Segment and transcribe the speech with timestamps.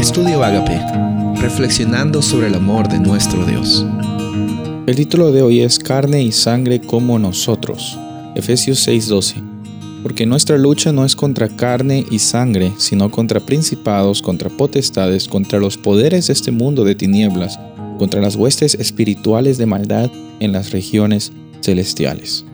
[0.00, 0.80] Estudio Agape,
[1.42, 3.84] reflexionando sobre el amor de nuestro Dios.
[4.86, 7.98] El título de hoy es Carne y sangre como nosotros.
[8.34, 9.42] Efesios 6:12.
[10.02, 15.60] Porque nuestra lucha no es contra carne y sangre, sino contra principados, contra potestades, contra
[15.60, 17.60] los poderes de este mundo de tinieblas,
[17.98, 20.10] contra las huestes espirituales de maldad
[20.40, 21.30] en las regiones
[21.60, 22.46] celestiales.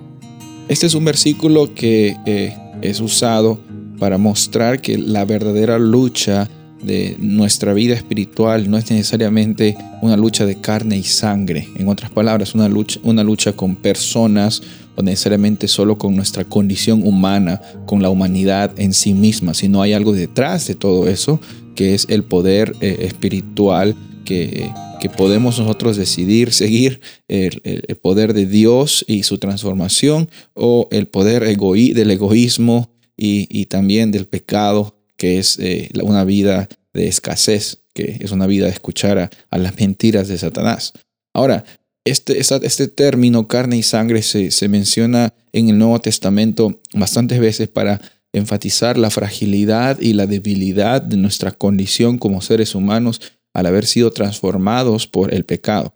[0.67, 3.61] Este es un versículo que eh, es usado
[4.01, 6.51] para mostrar que la verdadera lucha
[6.87, 11.69] de nuestra vida espiritual no es necesariamente una lucha de carne y sangre.
[11.77, 14.63] En otras palabras, una lucha, una lucha con personas
[14.95, 19.93] o necesariamente solo con nuestra condición humana, con la humanidad en sí misma, sino hay
[19.93, 21.41] algo detrás de todo eso,
[21.75, 24.71] que es el poder eh, espiritual que,
[25.17, 27.61] podemos nosotros decidir seguir, el,
[28.03, 34.96] poder de Dios y su transformación, o el poder del egoísmo y, también del pecado,
[35.17, 39.79] que es eh, una vida de escasez, que es una vida de escuchar a, las
[39.79, 40.93] mentiras de Satanás.
[41.35, 41.65] Ahora,
[42.05, 47.69] este, este término carne y sangre se, se menciona en el Nuevo Testamento bastantes veces
[47.69, 48.01] para
[48.33, 53.21] enfatizar la fragilidad y la debilidad de nuestra condición como seres humanos
[53.55, 55.95] al haber sido transformados por el pecado.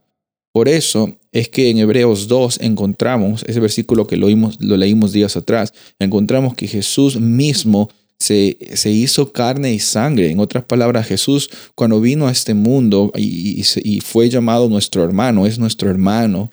[0.53, 4.29] Por eso es que en Hebreos 2 encontramos, ese versículo que lo,
[4.59, 10.31] lo leímos días atrás, encontramos que Jesús mismo se, se, hizo carne y sangre.
[10.31, 15.47] En otras palabras, Jesús cuando vino a este mundo y, y, fue llamado nuestro hermano,
[15.47, 16.51] es nuestro hermano,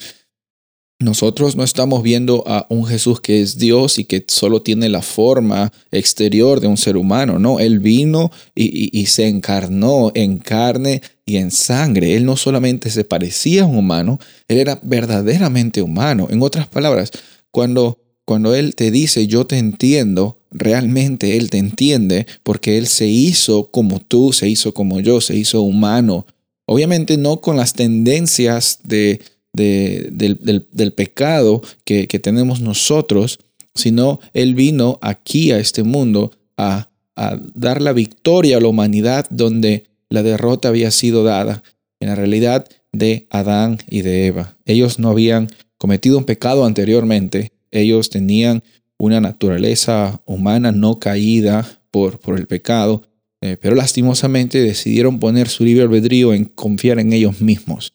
[1.00, 5.04] nosotros no estamos viendo a un Jesús que es Dios y que solo tiene la
[5.04, 11.38] forma exterior de un ser humano, no, Él vino y, se encarnó en carne y
[11.38, 12.16] en sangre.
[12.16, 16.28] Él no solamente se parecía a un humano, Él era verdaderamente humano.
[16.32, 17.12] En otras palabras,
[17.52, 23.08] cuando, cuando Él te dice yo te entiendo, realmente Él te entiende porque Él se
[23.08, 26.26] hizo como tú, se hizo como yo, se hizo humano.
[26.66, 29.22] Obviamente no con las tendencias de
[29.58, 33.40] del, pecado que, tenemos nosotros,
[33.76, 39.26] sino Él vino aquí a este mundo a, a dar la victoria a la humanidad
[39.30, 41.64] donde la derrota había sido dada,
[42.00, 44.56] en la realidad de Adán y de Eva.
[44.66, 45.48] Ellos no habían
[45.78, 48.64] cometido un pecado anteriormente, ellos tenían
[49.00, 53.04] una naturaleza humana no caída por, por el pecado,
[53.42, 57.94] eh, pero lastimosamente decidieron poner su libre albedrío en confiar en ellos mismos.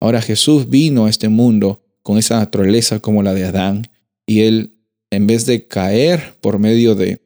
[0.00, 3.88] Ahora Jesús vino a este mundo con esa naturaleza como la de Adán
[4.26, 4.74] y él,
[5.10, 7.20] en vez de caer por medio de,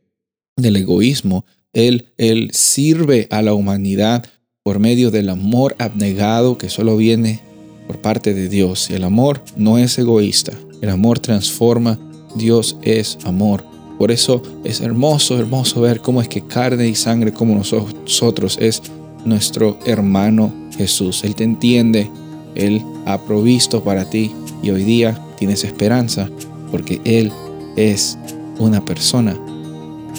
[0.56, 4.24] del egoísmo, él, él sirve a la humanidad
[4.62, 7.40] por medio del amor abnegado que solo viene
[7.86, 8.90] por parte de Dios.
[8.90, 11.98] Y el amor no es egoísta, el amor transforma,
[12.34, 13.64] Dios es amor.
[13.98, 18.82] Por eso es hermoso, hermoso ver cómo es que carne y sangre como nosotros es
[19.24, 21.22] nuestro hermano Jesús.
[21.24, 22.10] Él te entiende,
[22.54, 24.32] él ha provisto para ti
[24.62, 26.28] y hoy día tienes esperanza
[26.70, 27.32] porque Él
[27.76, 28.18] es
[28.58, 29.36] una persona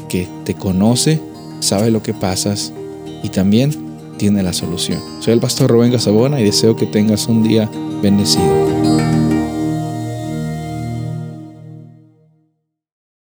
[0.10, 1.22] que te conoce,
[1.60, 2.74] sabe lo que pasas
[3.24, 3.72] y también
[4.18, 5.00] tiene la solución.
[5.20, 7.70] Soy el pastor Rubén Gasabona y deseo que tengas un día
[8.02, 9.21] bendecido.